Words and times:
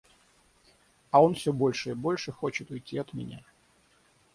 А 1.11 1.21
он 1.23 1.35
всё 1.35 1.53
больше 1.53 1.91
и 1.91 1.93
больше 1.93 2.31
хочет 2.31 2.71
уйти 2.71 2.97
от 2.97 3.13
меня. 3.13 3.43